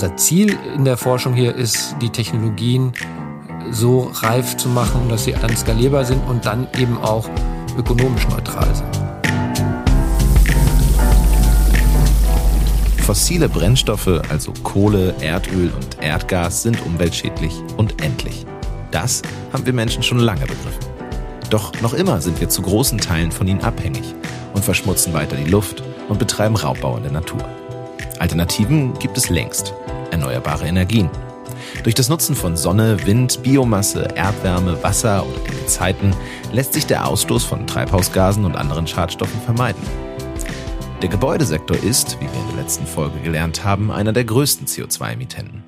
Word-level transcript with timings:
unser 0.00 0.16
Ziel 0.16 0.56
in 0.76 0.84
der 0.84 0.96
Forschung 0.96 1.34
hier 1.34 1.56
ist, 1.56 1.96
die 2.00 2.10
Technologien 2.10 2.92
so 3.72 4.12
reif 4.14 4.56
zu 4.56 4.68
machen, 4.68 5.08
dass 5.08 5.24
sie 5.24 5.32
dann 5.32 5.56
skalierbar 5.56 6.04
sind 6.04 6.24
und 6.28 6.46
dann 6.46 6.68
eben 6.78 6.96
auch 6.98 7.28
ökonomisch 7.76 8.28
neutral 8.28 8.72
sind. 8.76 8.86
Fossile 13.02 13.48
Brennstoffe, 13.48 14.22
also 14.28 14.52
Kohle, 14.62 15.16
Erdöl 15.20 15.72
und 15.74 16.00
Erdgas, 16.00 16.62
sind 16.62 16.80
umweltschädlich 16.86 17.54
und 17.76 18.00
endlich. 18.00 18.46
Das 18.92 19.22
haben 19.52 19.66
wir 19.66 19.72
Menschen 19.72 20.04
schon 20.04 20.20
lange 20.20 20.42
begriffen. 20.42 20.86
Doch 21.50 21.72
noch 21.80 21.94
immer 21.94 22.20
sind 22.20 22.40
wir 22.40 22.48
zu 22.48 22.62
großen 22.62 22.98
Teilen 22.98 23.32
von 23.32 23.48
ihnen 23.48 23.62
abhängig 23.62 24.14
und 24.54 24.64
verschmutzen 24.64 25.12
weiter 25.12 25.34
die 25.34 25.50
Luft 25.50 25.82
und 26.08 26.20
betreiben 26.20 26.54
Raubbau 26.54 26.98
in 26.98 27.02
der 27.02 27.12
Natur. 27.12 27.57
Alternativen 28.18 28.98
gibt 28.98 29.16
es 29.16 29.30
längst. 29.30 29.74
Erneuerbare 30.10 30.66
Energien. 30.66 31.10
Durch 31.82 31.94
das 31.94 32.08
Nutzen 32.08 32.34
von 32.34 32.56
Sonne, 32.56 33.06
Wind, 33.06 33.42
Biomasse, 33.42 34.08
Erdwärme, 34.14 34.82
Wasser 34.82 35.24
oder 35.26 35.40
Gezeiten 35.40 36.14
lässt 36.52 36.72
sich 36.72 36.86
der 36.86 37.06
Ausstoß 37.06 37.44
von 37.44 37.66
Treibhausgasen 37.66 38.44
und 38.44 38.56
anderen 38.56 38.86
Schadstoffen 38.86 39.40
vermeiden. 39.42 39.82
Der 41.02 41.08
Gebäudesektor 41.08 41.76
ist, 41.76 42.16
wie 42.20 42.24
wir 42.24 42.40
in 42.40 42.48
der 42.54 42.62
letzten 42.62 42.86
Folge 42.86 43.20
gelernt 43.20 43.64
haben, 43.64 43.92
einer 43.92 44.12
der 44.12 44.24
größten 44.24 44.66
CO2-Emittenten. 44.66 45.62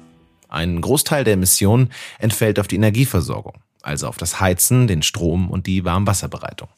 Ein 0.48 0.80
Großteil 0.80 1.22
der 1.22 1.34
Emissionen 1.34 1.90
entfällt 2.18 2.58
auf 2.58 2.66
die 2.66 2.76
Energieversorgung, 2.76 3.54
also 3.82 4.08
auf 4.08 4.16
das 4.16 4.40
Heizen, 4.40 4.88
den 4.88 5.02
Strom 5.02 5.48
und 5.48 5.68
die 5.68 5.84
Warmwasserbereitung. 5.84 6.68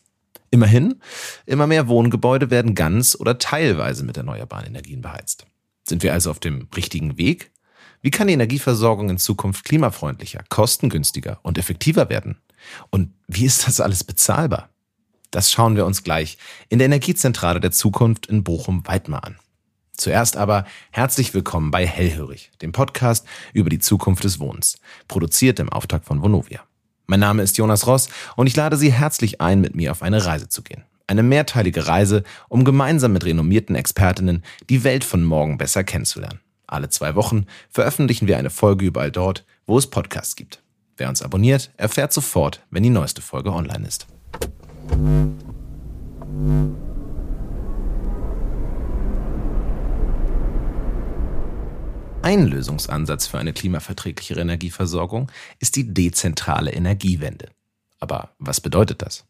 Immerhin, 0.50 1.00
immer 1.46 1.66
mehr 1.66 1.88
Wohngebäude 1.88 2.50
werden 2.50 2.74
ganz 2.74 3.16
oder 3.18 3.38
teilweise 3.38 4.04
mit 4.04 4.18
erneuerbaren 4.18 4.66
Energien 4.66 5.00
beheizt. 5.00 5.46
Sind 5.92 6.02
wir 6.02 6.14
also 6.14 6.30
auf 6.30 6.40
dem 6.40 6.68
richtigen 6.74 7.18
Weg? 7.18 7.50
Wie 8.00 8.10
kann 8.10 8.26
die 8.26 8.32
Energieversorgung 8.32 9.10
in 9.10 9.18
Zukunft 9.18 9.66
klimafreundlicher, 9.66 10.42
kostengünstiger 10.48 11.38
und 11.42 11.58
effektiver 11.58 12.08
werden? 12.08 12.38
Und 12.88 13.12
wie 13.28 13.44
ist 13.44 13.68
das 13.68 13.78
alles 13.78 14.02
bezahlbar? 14.02 14.70
Das 15.30 15.52
schauen 15.52 15.76
wir 15.76 15.84
uns 15.84 16.02
gleich 16.02 16.38
in 16.70 16.78
der 16.78 16.86
Energiezentrale 16.86 17.60
der 17.60 17.72
Zukunft 17.72 18.24
in 18.24 18.42
Bochum-Weidmar 18.42 19.22
an. 19.22 19.36
Zuerst 19.92 20.38
aber 20.38 20.64
herzlich 20.92 21.34
willkommen 21.34 21.70
bei 21.70 21.86
Hellhörig, 21.86 22.52
dem 22.62 22.72
Podcast 22.72 23.26
über 23.52 23.68
die 23.68 23.78
Zukunft 23.78 24.24
des 24.24 24.40
Wohnens, 24.40 24.78
produziert 25.08 25.60
im 25.60 25.68
Auftrag 25.68 26.06
von 26.06 26.22
Vonovia. 26.22 26.62
Mein 27.06 27.20
Name 27.20 27.42
ist 27.42 27.58
Jonas 27.58 27.86
Ross 27.86 28.08
und 28.36 28.46
ich 28.46 28.56
lade 28.56 28.78
Sie 28.78 28.90
herzlich 28.90 29.42
ein, 29.42 29.60
mit 29.60 29.74
mir 29.74 29.90
auf 29.90 30.00
eine 30.00 30.24
Reise 30.24 30.48
zu 30.48 30.62
gehen. 30.62 30.84
Eine 31.06 31.22
mehrteilige 31.22 31.86
Reise, 31.86 32.22
um 32.48 32.64
gemeinsam 32.64 33.12
mit 33.12 33.24
renommierten 33.24 33.74
Expertinnen 33.76 34.44
die 34.70 34.84
Welt 34.84 35.04
von 35.04 35.24
morgen 35.24 35.58
besser 35.58 35.84
kennenzulernen. 35.84 36.40
Alle 36.66 36.88
zwei 36.88 37.14
Wochen 37.14 37.46
veröffentlichen 37.68 38.28
wir 38.28 38.38
eine 38.38 38.50
Folge 38.50 38.86
überall 38.86 39.10
dort, 39.10 39.44
wo 39.66 39.78
es 39.78 39.88
Podcasts 39.88 40.36
gibt. 40.36 40.62
Wer 40.96 41.08
uns 41.08 41.22
abonniert, 41.22 41.70
erfährt 41.76 42.12
sofort, 42.12 42.64
wenn 42.70 42.82
die 42.82 42.90
neueste 42.90 43.22
Folge 43.22 43.52
online 43.52 43.86
ist. 43.86 44.06
Ein 52.22 52.46
Lösungsansatz 52.46 53.26
für 53.26 53.38
eine 53.38 53.52
klimaverträglichere 53.52 54.40
Energieversorgung 54.40 55.30
ist 55.58 55.74
die 55.74 55.92
dezentrale 55.92 56.70
Energiewende. 56.70 57.48
Aber 57.98 58.30
was 58.38 58.60
bedeutet 58.60 59.02
das? 59.02 59.24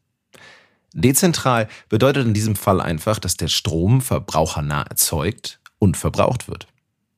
Dezentral 0.94 1.68
bedeutet 1.88 2.26
in 2.26 2.34
diesem 2.34 2.56
Fall 2.56 2.80
einfach, 2.80 3.18
dass 3.18 3.36
der 3.36 3.48
Strom 3.48 4.00
verbrauchernah 4.00 4.82
erzeugt 4.82 5.60
und 5.78 5.96
verbraucht 5.96 6.48
wird. 6.48 6.66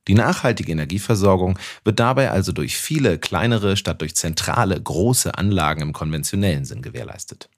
Die 0.06 0.14
nachhaltige 0.14 0.72
Energieversorgung 0.72 1.58
wird 1.82 1.98
dabei 1.98 2.30
also 2.30 2.52
durch 2.52 2.76
viele 2.76 3.18
kleinere 3.18 3.76
statt 3.76 4.00
durch 4.00 4.14
zentrale 4.14 4.80
große 4.80 5.36
Anlagen 5.36 5.80
im 5.80 5.92
konventionellen 5.92 6.64
Sinn 6.64 6.82
gewährleistet. 6.82 7.48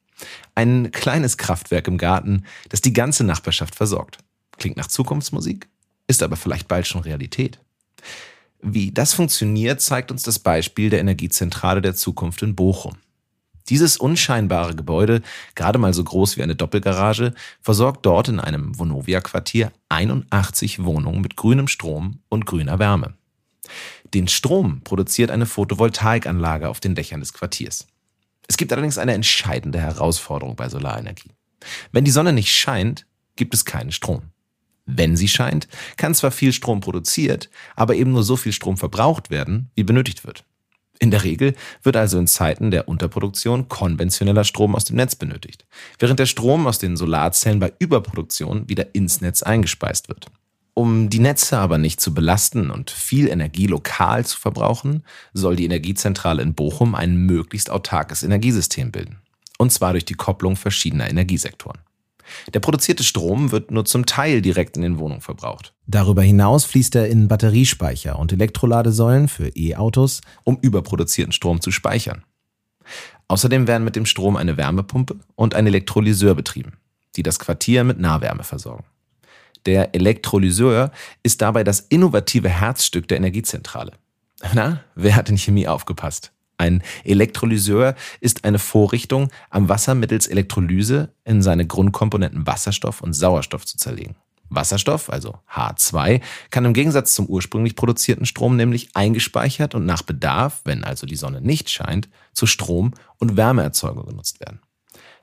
Ein 0.54 0.90
kleines 0.92 1.36
Kraftwerk 1.36 1.88
im 1.88 1.98
Garten, 1.98 2.44
das 2.68 2.80
die 2.80 2.92
ganze 2.92 3.24
Nachbarschaft 3.24 3.74
versorgt. 3.74 4.18
Klingt 4.58 4.76
nach 4.76 4.86
Zukunftsmusik, 4.86 5.68
ist 6.06 6.22
aber 6.22 6.36
vielleicht 6.36 6.68
bald 6.68 6.86
schon 6.86 7.02
Realität. 7.02 7.58
Wie 8.62 8.90
das 8.92 9.12
funktioniert, 9.12 9.80
zeigt 9.80 10.10
uns 10.10 10.22
das 10.22 10.38
Beispiel 10.38 10.88
der 10.88 11.00
Energiezentrale 11.00 11.82
der 11.82 11.94
Zukunft 11.94 12.42
in 12.42 12.54
Bochum. 12.54 12.96
Dieses 13.68 13.96
unscheinbare 13.96 14.74
Gebäude, 14.74 15.22
gerade 15.54 15.78
mal 15.78 15.92
so 15.92 16.04
groß 16.04 16.36
wie 16.36 16.42
eine 16.42 16.54
Doppelgarage, 16.54 17.34
versorgt 17.60 18.06
dort 18.06 18.28
in 18.28 18.38
einem 18.38 18.78
Vonovia-Quartier 18.78 19.72
81 19.88 20.84
Wohnungen 20.84 21.20
mit 21.20 21.36
grünem 21.36 21.68
Strom 21.68 22.20
und 22.28 22.46
grüner 22.46 22.78
Wärme. 22.78 23.14
Den 24.14 24.28
Strom 24.28 24.82
produziert 24.82 25.30
eine 25.30 25.46
Photovoltaikanlage 25.46 26.68
auf 26.68 26.80
den 26.80 26.94
Dächern 26.94 27.20
des 27.20 27.32
Quartiers. 27.32 27.86
Es 28.46 28.56
gibt 28.56 28.72
allerdings 28.72 28.98
eine 28.98 29.14
entscheidende 29.14 29.80
Herausforderung 29.80 30.54
bei 30.54 30.68
Solarenergie. 30.68 31.32
Wenn 31.90 32.04
die 32.04 32.12
Sonne 32.12 32.32
nicht 32.32 32.54
scheint, 32.54 33.06
gibt 33.34 33.54
es 33.54 33.64
keinen 33.64 33.90
Strom. 33.90 34.22
Wenn 34.84 35.16
sie 35.16 35.26
scheint, 35.26 35.66
kann 35.96 36.14
zwar 36.14 36.30
viel 36.30 36.52
Strom 36.52 36.80
produziert, 36.80 37.50
aber 37.74 37.96
eben 37.96 38.12
nur 38.12 38.22
so 38.22 38.36
viel 38.36 38.52
Strom 38.52 38.76
verbraucht 38.76 39.30
werden, 39.30 39.70
wie 39.74 39.82
benötigt 39.82 40.24
wird. 40.24 40.44
In 40.98 41.10
der 41.10 41.24
Regel 41.24 41.54
wird 41.82 41.96
also 41.96 42.18
in 42.18 42.26
Zeiten 42.26 42.70
der 42.70 42.88
Unterproduktion 42.88 43.68
konventioneller 43.68 44.44
Strom 44.44 44.74
aus 44.74 44.84
dem 44.84 44.96
Netz 44.96 45.14
benötigt, 45.14 45.66
während 45.98 46.18
der 46.18 46.26
Strom 46.26 46.66
aus 46.66 46.78
den 46.78 46.96
Solarzellen 46.96 47.60
bei 47.60 47.72
Überproduktion 47.78 48.68
wieder 48.68 48.94
ins 48.94 49.20
Netz 49.20 49.42
eingespeist 49.42 50.08
wird. 50.08 50.26
Um 50.78 51.08
die 51.08 51.20
Netze 51.20 51.56
aber 51.56 51.78
nicht 51.78 52.02
zu 52.02 52.12
belasten 52.12 52.70
und 52.70 52.90
viel 52.90 53.28
Energie 53.28 53.66
lokal 53.66 54.26
zu 54.26 54.38
verbrauchen, 54.38 55.04
soll 55.32 55.56
die 55.56 55.64
Energiezentrale 55.64 56.42
in 56.42 56.52
Bochum 56.52 56.94
ein 56.94 57.16
möglichst 57.16 57.70
autarkes 57.70 58.22
Energiesystem 58.22 58.92
bilden. 58.92 59.16
Und 59.56 59.72
zwar 59.72 59.92
durch 59.92 60.04
die 60.04 60.14
Kopplung 60.14 60.54
verschiedener 60.54 61.08
Energiesektoren. 61.08 61.78
Der 62.52 62.60
produzierte 62.60 63.04
Strom 63.04 63.52
wird 63.52 63.70
nur 63.70 63.84
zum 63.84 64.06
Teil 64.06 64.42
direkt 64.42 64.76
in 64.76 64.82
den 64.82 64.98
Wohnungen 64.98 65.20
verbraucht. 65.20 65.72
Darüber 65.86 66.22
hinaus 66.22 66.64
fließt 66.64 66.94
er 66.96 67.08
in 67.08 67.28
Batteriespeicher 67.28 68.18
und 68.18 68.32
Elektroladesäulen 68.32 69.28
für 69.28 69.48
E-Autos, 69.48 70.20
um 70.44 70.58
überproduzierten 70.60 71.32
Strom 71.32 71.60
zu 71.60 71.70
speichern. 71.70 72.24
Außerdem 73.28 73.66
werden 73.66 73.84
mit 73.84 73.96
dem 73.96 74.06
Strom 74.06 74.36
eine 74.36 74.56
Wärmepumpe 74.56 75.16
und 75.34 75.54
ein 75.54 75.66
Elektrolyseur 75.66 76.34
betrieben, 76.34 76.74
die 77.16 77.22
das 77.22 77.38
Quartier 77.38 77.84
mit 77.84 77.98
Nahwärme 77.98 78.44
versorgen. 78.44 78.84
Der 79.66 79.94
Elektrolyseur 79.94 80.92
ist 81.24 81.42
dabei 81.42 81.64
das 81.64 81.80
innovative 81.80 82.48
Herzstück 82.48 83.08
der 83.08 83.16
Energiezentrale. 83.16 83.92
Na, 84.54 84.80
wer 84.94 85.16
hat 85.16 85.28
in 85.28 85.38
Chemie 85.38 85.66
aufgepasst? 85.66 86.32
Ein 86.58 86.82
Elektrolyseur 87.04 87.94
ist 88.20 88.44
eine 88.44 88.58
Vorrichtung, 88.58 89.30
am 89.50 89.68
Wasser 89.68 89.94
mittels 89.94 90.26
Elektrolyse 90.26 91.12
in 91.24 91.42
seine 91.42 91.66
Grundkomponenten 91.66 92.46
Wasserstoff 92.46 93.02
und 93.02 93.12
Sauerstoff 93.12 93.66
zu 93.66 93.76
zerlegen. 93.76 94.16
Wasserstoff, 94.48 95.10
also 95.10 95.38
H2, 95.52 96.20
kann 96.50 96.64
im 96.64 96.72
Gegensatz 96.72 97.14
zum 97.14 97.26
ursprünglich 97.26 97.74
produzierten 97.74 98.26
Strom 98.26 98.56
nämlich 98.56 98.90
eingespeichert 98.94 99.74
und 99.74 99.86
nach 99.86 100.02
Bedarf, 100.02 100.60
wenn 100.64 100.84
also 100.84 101.06
die 101.06 101.16
Sonne 101.16 101.40
nicht 101.40 101.68
scheint, 101.68 102.08
zu 102.32 102.46
Strom- 102.46 102.94
und 103.18 103.36
Wärmeerzeugung 103.36 104.06
genutzt 104.06 104.40
werden. 104.40 104.60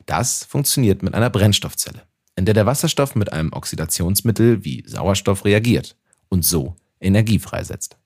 Das 0.05 0.43
funktioniert 0.43 1.03
mit 1.03 1.13
einer 1.13 1.29
Brennstoffzelle, 1.29 2.03
in 2.35 2.45
der 2.45 2.53
der 2.53 2.65
Wasserstoff 2.65 3.15
mit 3.15 3.31
einem 3.31 3.53
Oxidationsmittel 3.53 4.65
wie 4.65 4.83
Sauerstoff 4.85 5.45
reagiert 5.45 5.95
und 6.29 6.43
so 6.43 6.75
Energie 6.99 7.39
freisetzt. 7.39 7.97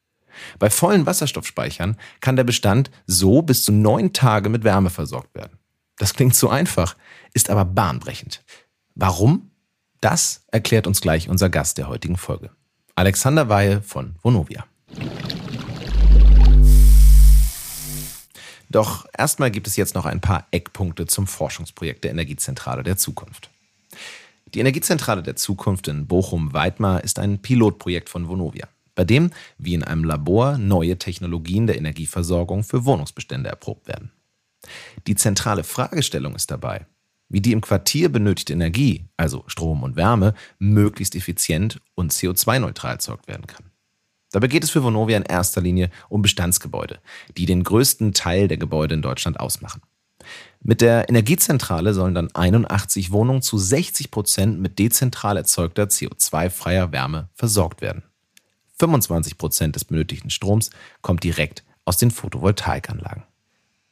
Bei 0.60 0.70
vollen 0.70 1.06
Wasserstoffspeichern 1.06 1.98
kann 2.22 2.36
der 2.36 2.44
Bestand 2.44 2.92
so 3.06 3.42
bis 3.42 3.64
zu 3.64 3.72
neun 3.72 4.14
Tage 4.14 4.50
mit 4.50 4.64
Wärme 4.64 4.90
versorgt 4.90 5.36
werden. 5.36 5.58
Das 5.98 6.14
klingt 6.14 6.36
so 6.36 6.50
einfach, 6.50 6.96
ist 7.34 7.50
aber 7.50 7.66
bahnbrechend. 7.66 8.44
Warum? 8.96 9.52
Das 10.00 10.46
erklärt 10.52 10.86
uns 10.86 11.02
gleich 11.02 11.28
unser 11.28 11.50
Gast 11.50 11.78
der 11.78 11.88
heutigen 11.88 12.18
Folge. 12.18 12.52
Alexander 12.96 13.50
Weihe 13.50 13.82
von 13.82 14.16
Vonovia. 14.22 14.66
Doch 18.70 19.06
erstmal 19.18 19.50
gibt 19.50 19.68
es 19.68 19.76
jetzt 19.76 19.96
noch 19.96 20.06
ein 20.06 20.22
paar 20.22 20.48
Eckpunkte 20.52 21.08
zum 21.08 21.26
Forschungsprojekt 21.26 22.04
der 22.04 22.12
Energiezentrale 22.12 22.84
der 22.84 22.98
Zukunft. 22.98 23.50
Die 24.54 24.60
Energiezentrale 24.60 25.24
der 25.24 25.36
Zukunft 25.36 25.88
in 25.88 26.08
Bochum-Weidmar 26.08 27.04
ist 27.04 27.20
ein 27.20 27.42
Pilotprojekt 27.42 28.10
von 28.10 28.28
Vonovia 28.28 28.68
bei 28.98 29.06
dem, 29.06 29.30
wie 29.60 29.76
in 29.76 29.84
einem 29.84 30.04
Labor, 30.04 30.58
neue 30.58 30.98
Technologien 30.98 31.68
der 31.68 31.78
Energieversorgung 31.78 32.64
für 32.64 32.84
Wohnungsbestände 32.84 33.48
erprobt 33.48 33.88
werden. 33.88 34.12
Die 35.06 35.16
zentrale 35.16 35.64
Fragestellung 35.64 36.36
ist 36.36 36.50
dabei, 36.50 36.88
wie 37.30 37.40
die 37.40 37.52
im 37.52 37.62
Quartier 37.62 38.10
benötigte 38.10 38.54
Energie, 38.54 39.06
also 39.16 39.44
Strom 39.46 39.84
und 39.84 39.96
Wärme, 39.96 40.34
möglichst 40.58 41.16
effizient 41.16 41.80
und 41.94 42.12
CO2-neutral 42.12 42.94
erzeugt 42.94 43.28
werden 43.28 43.46
kann. 43.46 43.70
Dabei 44.32 44.48
geht 44.48 44.64
es 44.64 44.72
für 44.72 44.84
Vonovia 44.84 45.18
in 45.18 45.24
erster 45.24 45.62
Linie 45.62 45.92
um 46.10 46.24
Bestandsgebäude, 46.24 47.00
die 47.38 47.46
den 47.46 47.64
größten 47.64 48.14
Teil 48.14 48.48
der 48.48 48.58
Gebäude 48.58 48.96
in 48.96 49.04
Deutschland 49.04 49.40
ausmachen. 49.40 49.82
Mit 50.60 50.82
der 50.82 51.08
Energiezentrale 51.08 51.94
sollen 51.94 52.16
dann 52.16 52.30
81 52.34 53.12
Wohnungen 53.12 53.44
zu 53.44 53.60
60 53.60 54.10
Prozent 54.10 54.60
mit 54.60 54.80
dezentral 54.80 55.38
erzeugter 55.38 55.84
CO2-freier 55.84 56.92
Wärme 56.92 57.30
versorgt 57.36 57.82
werden. 57.82 58.04
25 58.80 59.38
Prozent 59.38 59.76
des 59.76 59.86
benötigten 59.86 60.30
Stroms 60.30 60.70
kommt 61.02 61.24
direkt 61.24 61.64
aus 61.86 61.98
den 61.98 62.12
Photovoltaikanlagen. 62.12 63.24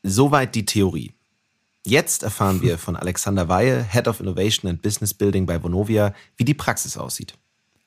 Soweit 0.04 0.54
die 0.56 0.66
Theorie. 0.66 1.14
Jetzt 1.86 2.24
erfahren 2.24 2.62
wir 2.62 2.78
von 2.78 2.96
Alexander 2.96 3.48
Weihe, 3.48 3.84
Head 3.84 4.08
of 4.08 4.20
Innovation 4.20 4.70
and 4.70 4.82
Business 4.82 5.14
Building 5.14 5.46
bei 5.46 5.62
Vonovia, 5.62 6.14
wie 6.38 6.46
die 6.46 6.54
Praxis 6.54 6.98
aussieht. 6.98 7.36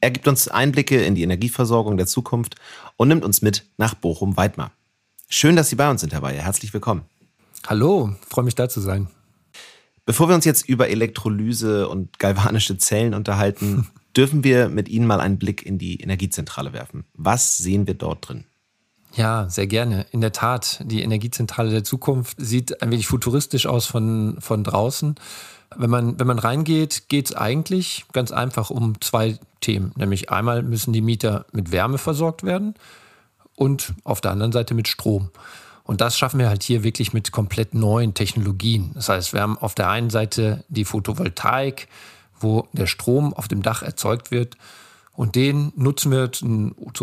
Er 0.01 0.13
gibt 0.13 0.29
uns 0.29 0.47
Einblicke 0.47 1.03
in 1.03 1.17
die 1.17 1.23
Energieversorgung 1.23 1.97
der 1.97 2.07
Zukunft 2.07 2.55
und 2.97 3.09
nimmt 3.09 3.25
uns 3.25 3.43
mit 3.43 3.65
nach 3.77 3.95
Bochum-Weidmar. 3.95 4.71
Schön, 5.29 5.57
dass 5.57 5.69
Sie 5.69 5.77
bei 5.77 5.91
uns 5.91 6.01
sind, 6.01 6.13
Herr 6.13 6.23
Weihe. 6.23 6.41
Herzlich 6.41 6.73
willkommen. 6.73 7.03
Hallo, 7.67 8.15
freue 8.29 8.45
mich 8.45 8.55
da 8.55 8.69
zu 8.69 8.81
sein. 8.81 9.09
Bevor 10.07 10.29
wir 10.29 10.37
uns 10.37 10.45
jetzt 10.45 10.69
über 10.69 10.89
Elektrolyse 10.89 11.89
und 11.89 12.19
galvanische 12.19 12.79
Zellen 12.79 13.15
unterhalten, 13.15 13.89
dürfen 14.17 14.45
wir 14.45 14.69
mit 14.69 14.89
Ihnen 14.89 15.07
mal 15.07 15.21
einen 15.21 15.39
Blick 15.39 15.65
in 15.65 15.79
die 15.79 16.01
Energiezentrale 16.01 16.73
werfen. 16.73 17.05
Was 17.15 17.59
sehen 17.59 17.87
wir 17.87 17.95
dort 17.95 18.29
drin? 18.29 18.45
Ja, 19.15 19.49
sehr 19.49 19.67
gerne. 19.67 20.07
In 20.13 20.21
der 20.21 20.33
Tat, 20.33 20.83
die 20.85 21.03
Energiezentrale 21.03 21.71
der 21.71 21.85
Zukunft 21.85 22.37
sieht 22.39 22.83
ein 22.83 22.91
wenig 22.91 23.07
futuristisch 23.07 23.67
aus 23.67 23.87
von, 23.87 24.37
von 24.41 24.65
draußen. 24.65 25.15
Wenn 25.77 25.91
man, 25.91 26.19
wenn 26.19 26.27
man 26.27 26.39
reingeht, 26.39 27.09
geht 27.09 27.27
es 27.27 27.37
eigentlich 27.37 28.05
ganz 28.13 28.33
einfach 28.33 28.71
um 28.71 29.01
zwei 29.01 29.39
Themen. 29.61 29.93
Nämlich 29.97 30.31
einmal 30.31 30.63
müssen 30.63 30.93
die 30.93 31.01
Mieter 31.01 31.47
mit 31.53 31.73
Wärme 31.73 31.99
versorgt 31.99 32.45
werden 32.45 32.75
und 33.55 33.93
auf 34.05 34.21
der 34.21 34.31
anderen 34.31 34.53
Seite 34.53 34.75
mit 34.75 34.89
Strom. 34.89 35.31
Und 35.85 36.01
das 36.03 36.19
schaffen 36.19 36.39
wir 36.39 36.49
halt 36.49 36.63
hier 36.63 36.85
wirklich 36.85 37.13
mit 37.13 37.33
komplett 37.33 37.75
neuen 37.75 38.13
Technologien. 38.13 38.91
Das 38.95 39.09
heißt, 39.09 39.33
wir 39.33 39.41
haben 39.41 39.57
auf 39.57 39.75
der 39.75 39.89
einen 39.89 40.11
Seite 40.11 40.65
die 40.69 40.85
Photovoltaik, 40.85 41.89
wo 42.41 42.69
der 42.73 42.87
Strom 42.87 43.35
auf 43.35 43.49
dem 43.49 43.63
Dach 43.63 43.83
erzeugt 43.83 44.31
wird. 44.31 44.57
Und 45.19 45.35
den 45.35 45.73
nutzen 45.75 46.13
wir 46.13 46.31
zu, 46.31 46.45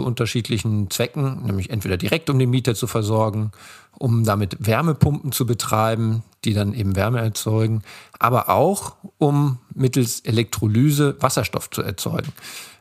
unterschiedlichen 0.01 0.89
Zwecken, 0.89 1.43
nämlich 1.43 1.69
entweder 1.69 1.97
direkt, 1.97 2.29
um 2.29 2.39
den 2.39 2.49
Mieter 2.49 2.73
zu 2.73 2.87
versorgen, 2.87 3.51
um 3.97 4.23
damit 4.23 4.55
Wärmepumpen 4.65 5.33
zu 5.33 5.45
betreiben, 5.45 6.23
die 6.45 6.53
dann 6.53 6.73
eben 6.73 6.95
Wärme 6.95 7.19
erzeugen, 7.19 7.83
aber 8.17 8.47
auch, 8.47 8.95
um 9.17 9.57
mittels 9.73 10.21
Elektrolyse 10.21 11.17
Wasserstoff 11.19 11.69
zu 11.69 11.81
erzeugen. 11.81 12.31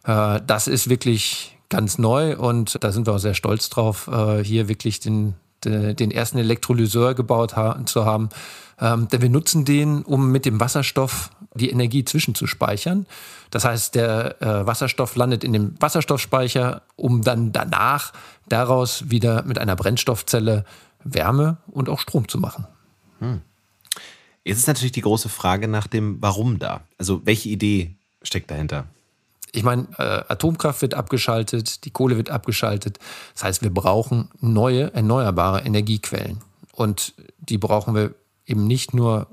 Äh, 0.05 0.41
das 0.47 0.69
ist 0.69 0.89
wirklich 0.89 1.59
ganz 1.69 1.99
neu 1.99 2.37
und 2.37 2.79
da 2.85 2.93
sind 2.93 3.09
wir 3.09 3.15
auch 3.15 3.19
sehr 3.19 3.35
stolz 3.35 3.71
drauf, 3.71 4.07
äh, 4.07 4.45
hier 4.45 4.69
wirklich 4.69 5.01
den, 5.01 5.35
den 5.65 6.11
ersten 6.13 6.39
Elektrolyseur 6.39 7.15
gebaut 7.15 7.57
zu 7.87 8.05
haben. 8.05 8.29
Ähm, 8.79 9.09
denn 9.09 9.23
wir 9.23 9.31
nutzen 9.31 9.65
den, 9.65 10.03
um 10.03 10.31
mit 10.31 10.45
dem 10.45 10.61
Wasserstoff 10.61 11.31
die 11.55 11.71
Energie 11.71 12.05
zwischenzuspeichern. 12.05 13.07
Das 13.51 13.65
heißt, 13.65 13.95
der 13.95 14.43
äh, 14.43 14.67
Wasserstoff 14.67 15.17
landet 15.17 15.45
in 15.45 15.53
dem 15.53 15.75
Wasserstoffspeicher, 15.81 16.83
um 16.97 17.23
dann 17.23 17.53
danach 17.53 18.13
daraus 18.49 19.11
wieder 19.11 19.43
mit 19.45 19.59
einer 19.59 19.77
Brennstoffzelle 19.77 20.65
Wärme 21.05 21.59
und 21.67 21.89
auch 21.89 22.01
Strom 22.01 22.29
zu 22.29 22.39
machen. 22.39 22.67
Hm. 23.21 23.43
Jetzt 24.45 24.59
ist 24.59 24.67
natürlich 24.67 24.93
die 24.93 25.01
große 25.01 25.29
Frage 25.29 25.69
nach 25.69 25.87
dem 25.87 26.21
Warum 26.21 26.59
da. 26.59 26.83
Also 26.99 27.25
welche 27.25 27.49
Idee 27.49 27.95
steckt 28.23 28.51
dahinter? 28.51 28.87
Ich 29.53 29.63
meine, 29.63 29.87
äh, 29.99 30.25
Atomkraft 30.29 30.83
wird 30.83 30.95
abgeschaltet, 30.95 31.85
die 31.85 31.91
Kohle 31.91 32.17
wird 32.17 32.29
abgeschaltet. 32.29 32.99
Das 33.35 33.45
heißt, 33.45 33.63
wir 33.63 33.73
brauchen 33.73 34.29
neue 34.41 34.93
erneuerbare 34.93 35.61
Energiequellen. 35.61 36.41
Und 36.73 37.15
die 37.39 37.57
brauchen 37.57 37.95
wir 37.95 38.15
eben 38.47 38.67
nicht 38.67 38.95
nur 38.95 39.29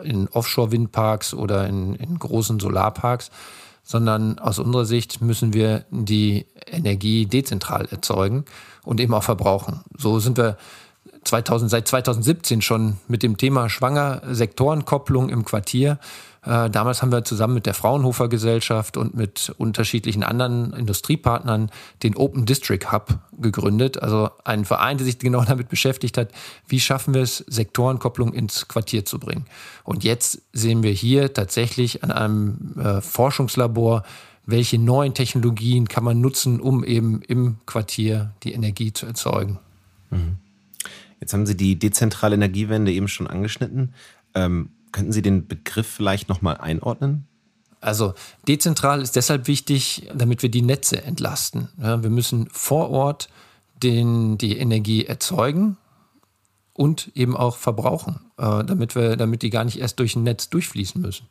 äh, 0.00 0.08
in 0.08 0.28
Offshore-Windparks 0.28 1.34
oder 1.34 1.66
in, 1.66 1.94
in 1.94 2.18
großen 2.18 2.60
Solarparks, 2.60 3.30
sondern 3.82 4.38
aus 4.38 4.58
unserer 4.58 4.84
Sicht 4.84 5.20
müssen 5.20 5.52
wir 5.52 5.84
die 5.90 6.46
Energie 6.66 7.26
dezentral 7.26 7.86
erzeugen 7.90 8.44
und 8.84 9.00
eben 9.00 9.14
auch 9.14 9.24
verbrauchen. 9.24 9.80
So 9.96 10.18
sind 10.20 10.38
wir 10.38 10.56
2000, 11.24 11.70
seit 11.70 11.88
2017 11.88 12.62
schon 12.62 12.98
mit 13.08 13.22
dem 13.22 13.36
Thema 13.36 13.68
schwanger 13.68 14.22
Sektorenkopplung 14.30 15.28
im 15.28 15.44
Quartier 15.44 15.98
damals 16.44 17.02
haben 17.02 17.12
wir 17.12 17.24
zusammen 17.24 17.54
mit 17.54 17.66
der 17.66 17.74
Fraunhofer 17.74 18.28
Gesellschaft 18.28 18.96
und 18.96 19.14
mit 19.14 19.54
unterschiedlichen 19.58 20.24
anderen 20.24 20.72
Industriepartnern 20.72 21.70
den 22.02 22.16
Open 22.16 22.46
District 22.46 22.90
Hub 22.90 23.20
gegründet. 23.38 24.02
Also 24.02 24.30
ein 24.44 24.64
Verein, 24.64 24.98
der 24.98 25.04
sich 25.04 25.20
genau 25.20 25.44
damit 25.44 25.68
beschäftigt 25.68 26.18
hat, 26.18 26.30
wie 26.66 26.80
schaffen 26.80 27.14
wir 27.14 27.22
es, 27.22 27.38
Sektorenkopplung 27.38 28.32
ins 28.32 28.66
Quartier 28.66 29.04
zu 29.04 29.20
bringen. 29.20 29.46
Und 29.84 30.02
jetzt 30.02 30.42
sehen 30.52 30.82
wir 30.82 30.90
hier 30.90 31.32
tatsächlich 31.32 32.02
an 32.02 32.10
einem 32.10 32.74
äh, 32.76 33.00
Forschungslabor, 33.00 34.02
welche 34.44 34.78
neuen 34.78 35.14
Technologien 35.14 35.86
kann 35.86 36.02
man 36.02 36.20
nutzen, 36.20 36.60
um 36.60 36.82
eben 36.82 37.22
im 37.22 37.58
Quartier 37.66 38.32
die 38.42 38.52
Energie 38.52 38.92
zu 38.92 39.06
erzeugen. 39.06 39.60
Mhm. 40.10 40.38
Jetzt 41.20 41.32
haben 41.34 41.46
Sie 41.46 41.56
die 41.56 41.78
dezentrale 41.78 42.34
Energiewende 42.34 42.92
eben 42.92 43.06
schon 43.06 43.28
angeschnitten. 43.28 43.94
Ähm, 44.34 44.70
Könnten 44.92 45.12
Sie 45.12 45.22
den 45.22 45.48
Begriff 45.48 45.86
vielleicht 45.86 46.28
nochmal 46.28 46.58
einordnen? 46.58 47.26
Also 47.80 48.14
dezentral 48.46 49.02
ist 49.02 49.16
deshalb 49.16 49.48
wichtig, 49.48 50.08
damit 50.14 50.42
wir 50.42 50.50
die 50.50 50.62
Netze 50.62 51.02
entlasten. 51.02 51.68
Wir 51.76 52.10
müssen 52.10 52.48
vor 52.52 52.90
Ort 52.90 53.28
den, 53.82 54.38
die 54.38 54.56
Energie 54.56 55.04
erzeugen 55.04 55.76
und 56.74 57.10
eben 57.14 57.36
auch 57.36 57.56
verbrauchen, 57.56 58.20
äh, 58.38 58.64
damit, 58.64 58.94
wir, 58.94 59.16
damit 59.16 59.42
die 59.42 59.50
gar 59.50 59.64
nicht 59.64 59.78
erst 59.78 59.98
durch 59.98 60.16
ein 60.16 60.22
Netz 60.22 60.48
durchfließen 60.48 61.00
müssen. 61.00 61.26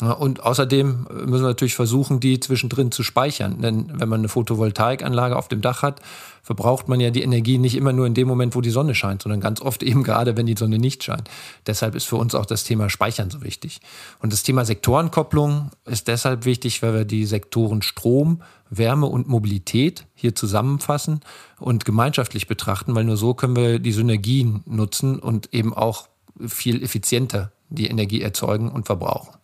Und 0.00 0.42
außerdem 0.42 1.06
müssen 1.26 1.44
wir 1.44 1.50
natürlich 1.50 1.76
versuchen, 1.76 2.18
die 2.18 2.40
zwischendrin 2.40 2.90
zu 2.90 3.04
speichern. 3.04 3.60
Denn 3.60 3.92
wenn 3.92 4.08
man 4.08 4.20
eine 4.20 4.28
Photovoltaikanlage 4.28 5.36
auf 5.36 5.46
dem 5.46 5.60
Dach 5.60 5.82
hat, 5.82 6.00
verbraucht 6.42 6.88
man 6.88 6.98
ja 6.98 7.10
die 7.10 7.22
Energie 7.22 7.58
nicht 7.58 7.76
immer 7.76 7.92
nur 7.92 8.04
in 8.04 8.14
dem 8.14 8.26
Moment, 8.26 8.56
wo 8.56 8.60
die 8.60 8.70
Sonne 8.70 8.96
scheint, 8.96 9.22
sondern 9.22 9.40
ganz 9.40 9.60
oft 9.60 9.84
eben 9.84 10.02
gerade, 10.02 10.36
wenn 10.36 10.46
die 10.46 10.56
Sonne 10.58 10.78
nicht 10.78 11.04
scheint. 11.04 11.30
Deshalb 11.68 11.94
ist 11.94 12.06
für 12.06 12.16
uns 12.16 12.34
auch 12.34 12.44
das 12.44 12.64
Thema 12.64 12.90
Speichern 12.90 13.30
so 13.30 13.42
wichtig. 13.42 13.80
Und 14.18 14.32
das 14.32 14.42
Thema 14.42 14.64
Sektorenkopplung 14.64 15.70
ist 15.84 16.08
deshalb 16.08 16.44
wichtig, 16.44 16.82
weil 16.82 16.92
wir 16.92 17.04
die 17.04 17.24
Sektoren 17.24 17.80
Strom, 17.80 18.42
Wärme 18.70 19.06
und 19.06 19.28
Mobilität 19.28 20.06
hier 20.14 20.34
zusammenfassen 20.34 21.20
und 21.60 21.84
gemeinschaftlich 21.84 22.48
betrachten, 22.48 22.96
weil 22.96 23.04
nur 23.04 23.16
so 23.16 23.34
können 23.34 23.54
wir 23.54 23.78
die 23.78 23.92
Synergien 23.92 24.64
nutzen 24.66 25.20
und 25.20 25.54
eben 25.54 25.72
auch 25.72 26.08
viel 26.44 26.82
effizienter 26.82 27.52
die 27.68 27.86
Energie 27.86 28.22
erzeugen 28.22 28.72
und 28.72 28.86
verbrauchen. 28.86 29.34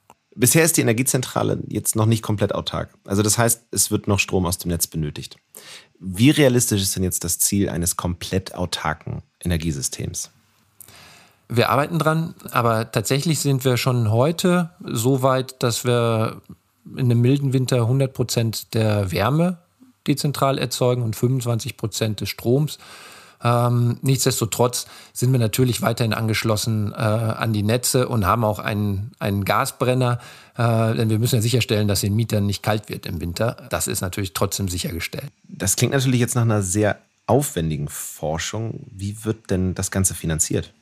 Bisher 0.41 0.65
ist 0.65 0.79
die 0.79 0.81
Energiezentrale 0.81 1.59
jetzt 1.69 1.97
noch 1.97 2.07
nicht 2.07 2.23
komplett 2.23 2.55
autark. 2.55 2.89
Also 3.05 3.23
das 3.23 3.37
heißt, 3.37 3.67
es 3.73 3.91
wird 3.91 4.09
noch 4.09 4.19
Strom 4.19 4.47
aus 4.47 4.57
dem 4.57 4.71
Netz 4.71 4.87
benötigt. 4.87 5.37
Wie 5.99 6.31
realistisch 6.31 6.81
ist 6.81 6.97
denn 6.97 7.03
jetzt 7.03 7.25
das 7.25 7.39
Ziel 7.39 7.69
eines 7.69 7.99
komplett 7.99 8.55
autarken 8.55 9.23
Energiesystems? 9.45 10.31
Wir 11.51 11.69
arbeiten 11.69 11.99
dran, 11.99 12.35
aber 12.53 12.91
tatsächlich 12.91 13.41
sind 13.41 13.67
wir 13.67 13.77
schon 13.77 14.11
heute 14.11 14.71
so 14.83 15.23
weit, 15.23 15.63
dass 15.63 15.85
wir 15.85 16.41
in 16.87 17.01
einem 17.01 17.21
milden 17.21 17.53
Winter 17.53 17.83
100 17.83 18.15
Prozent 18.15 18.73
der 18.73 19.13
Wärme 19.13 19.59
dezentral 20.07 20.57
erzeugen 20.57 21.03
und 21.03 21.17
25 21.17 21.77
Prozent 21.77 22.23
des 22.23 22.31
Stroms. 22.31 22.79
Ähm, 23.43 23.99
nichtsdestotrotz 24.03 24.87
sind 25.13 25.33
wir 25.33 25.39
natürlich 25.39 25.83
weiterhin 25.83 26.13
angeschlossen 26.13 26.93
äh, 26.93 26.97
an 26.97 27.53
die 27.53 27.63
Netze 27.63 28.09
und 28.09 28.27
haben 28.27 28.45
auch 28.45 28.59
einen, 28.59 29.13
einen 29.19 29.45
Gasbrenner, 29.45 30.19
äh, 30.57 30.95
denn 30.95 31.09
wir 31.09 31.19
müssen 31.19 31.37
ja 31.37 31.43
sicherstellen, 31.43 31.89
dass 31.89 32.01
den 32.03 32.15
Mietern 32.15 32.47
nicht 32.47 32.63
kalt 32.63 32.89
wird 32.89 33.07
im 33.07 33.21
Winter. 33.21 33.57
Das 33.71 33.87
ist 33.87 34.03
natürlich 34.03 34.35
trotzdem 34.35 34.69
sichergestellt. 34.69 35.31
Das 35.49 35.77
klingt 35.77 35.95
natürlich 35.95 36.21
jetzt 36.21 36.35
nach 36.35 36.43
einer 36.43 36.63
sehr 36.63 36.99
aufwendigen 37.27 37.89
Forschung. 37.89 38.87
Wie 38.91 39.25
wird 39.25 39.51
denn 39.51 39.75
das 39.75 39.91
Ganze 39.91 40.15
finanziert? 40.15 40.73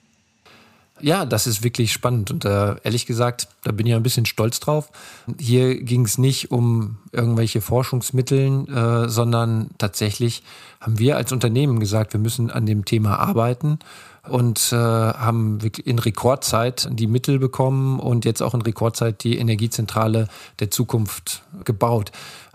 Ja, 1.00 1.25
das 1.25 1.47
ist 1.47 1.62
wirklich 1.62 1.93
spannend 1.93 2.31
und 2.31 2.45
äh, 2.45 2.76
ehrlich 2.83 3.07
gesagt, 3.07 3.49
da 3.62 3.73
bin 3.73 3.87
ich 3.87 3.95
ein 3.95 4.02
bisschen 4.02 4.26
stolz 4.26 4.61
drauf. 4.61 4.90
Hier 5.38 5.83
ging 5.83 6.05
es 6.05 6.19
nicht 6.19 6.50
um 6.50 6.99
irgendwelche 7.12 7.61
Forschungsmittel, 7.61 8.69
äh, 8.69 9.09
sondern 9.09 9.71
tatsächlich 9.78 10.43
haben 10.81 10.99
wir 10.99 11.17
als 11.17 11.33
Unternehmen 11.33 11.81
gesagt, 11.81 12.12
wir 12.12 12.21
müssen 12.21 12.50
an 12.50 12.67
dem 12.67 12.85
Thema 12.85 13.19
arbeiten 13.19 13.78
und 14.29 14.73
äh, 14.73 14.77
haben 14.77 15.59
in 15.85 15.99
Rekordzeit 15.99 16.89
die 16.93 17.07
Mittel 17.07 17.39
bekommen 17.39 18.01
und 18.01 18.25
jetzt 18.25 18.43
auch 18.43 18.55
in 18.55 18.63
Rekordzeit 18.63 19.25
die 19.25 19.39
Energiezentrale 19.39 20.29
der 20.61 20.71
Zukunft 20.71 21.43
gebaut. 21.65 22.13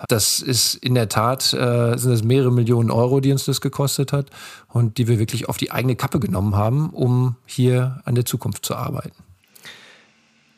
Das 0.10 0.40
ist 0.40 0.76
in 0.76 0.96
der 0.96 1.10
Tat, 1.10 1.54
äh, 1.54 1.98
sind 1.98 2.12
es 2.12 2.24
mehrere 2.24 2.52
Millionen 2.52 2.92
Euro, 2.92 3.20
die 3.20 3.32
uns 3.32 3.46
das 3.46 3.62
gekostet 3.62 4.12
hat 4.12 4.28
und 4.68 4.98
die 4.98 5.08
wir 5.08 5.20
wirklich 5.20 5.48
auf 5.48 5.58
die 5.58 5.72
eigene 5.72 5.96
Kappe 5.96 6.20
genommen 6.20 6.56
haben, 6.56 6.90
um 6.90 7.36
hier 7.46 8.02
an 8.06 8.16
der 8.16 8.26
Zukunft 8.26 8.66
zu 8.66 8.76
arbeiten. 8.76 9.23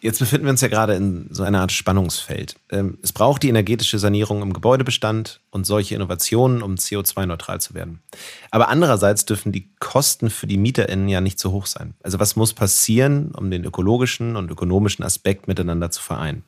Jetzt 0.05 0.19
befinden 0.19 0.45
wir 0.45 0.51
uns 0.51 0.61
ja 0.61 0.67
gerade 0.67 0.93
in 0.93 1.29
so 1.31 1.41
einer 1.41 1.61
Art 1.61 1.71
Spannungsfeld. 1.71 2.57
Ähm, 2.69 2.99
es 3.01 3.11
braucht 3.11 3.41
die 3.41 3.49
energetische 3.49 3.97
Sanierung 3.97 4.43
im 4.43 4.53
Gebäudebestand 4.53 5.41
und 5.49 5.65
solche 5.65 5.95
Innovationen, 5.95 6.61
um 6.61 6.75
CO2-neutral 6.75 7.59
zu 7.59 7.73
werden. 7.73 8.03
Aber 8.51 8.69
andererseits 8.69 9.25
dürfen 9.25 9.51
die 9.51 9.67
Kosten 9.79 10.29
für 10.29 10.45
die 10.45 10.57
MieterInnen 10.57 11.09
ja 11.09 11.21
nicht 11.21 11.39
zu 11.39 11.51
hoch 11.51 11.65
sein. 11.65 11.95
Also 12.03 12.19
was 12.19 12.35
muss 12.35 12.53
passieren, 12.53 13.31
um 13.31 13.49
den 13.49 13.65
ökologischen 13.65 14.35
und 14.35 14.51
ökonomischen 14.51 15.03
Aspekt 15.03 15.47
miteinander 15.47 15.89
zu 15.89 16.03
vereinen? 16.03 16.43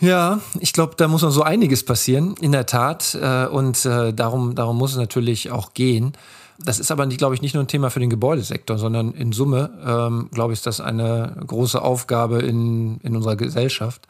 Ja, 0.00 0.40
ich 0.58 0.72
glaube, 0.72 0.94
da 0.96 1.06
muss 1.06 1.22
noch 1.22 1.30
so 1.30 1.44
einiges 1.44 1.84
passieren, 1.84 2.34
in 2.40 2.50
der 2.50 2.66
Tat. 2.66 3.14
Äh, 3.14 3.46
und 3.46 3.84
äh, 3.84 4.12
darum, 4.12 4.56
darum 4.56 4.76
muss 4.76 4.90
es 4.90 4.96
natürlich 4.96 5.52
auch 5.52 5.72
gehen. 5.72 6.14
Das 6.64 6.78
ist 6.78 6.90
aber, 6.90 7.06
glaube 7.06 7.34
ich, 7.34 7.42
nicht 7.42 7.54
nur 7.54 7.64
ein 7.64 7.68
Thema 7.68 7.90
für 7.90 8.00
den 8.00 8.10
Gebäudesektor, 8.10 8.76
sondern 8.78 9.12
in 9.12 9.32
Summe, 9.32 9.70
ähm, 9.84 10.28
glaube 10.32 10.52
ich, 10.52 10.58
ist 10.58 10.66
das 10.66 10.80
eine 10.80 11.36
große 11.46 11.80
Aufgabe 11.80 12.40
in, 12.40 12.98
in 12.98 13.16
unserer 13.16 13.36
Gesellschaft. 13.36 14.06